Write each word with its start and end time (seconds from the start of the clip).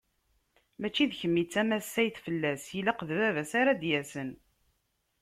Mačči 0.79 1.05
d 1.11 1.17
kemm 1.19 1.35
i 1.41 1.43
d 1.45 1.49
tamassayt 1.53 2.15
fell-as, 2.25 2.63
ilaq 2.79 2.99
d 3.07 3.09
baba-s 3.19 3.51
ara 3.59 3.73
d-yasen. 3.81 4.29